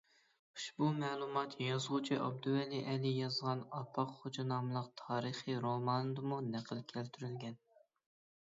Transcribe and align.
ئۇشبۇ 0.59 0.87
مەلۇمات، 1.01 1.51
يازغۇچى 1.63 2.17
ئابدۇۋەلى 2.27 2.79
ئەلى 2.93 3.11
يازغان 3.17 3.61
«ئاپاق 3.81 4.15
خوجا» 4.23 4.47
ناملىق 4.53 4.89
تارىخىي 5.03 5.61
روماندىمۇ 5.67 6.41
نەقىل 6.57 6.83
كەلتۈرۈلگەن. 6.95 7.63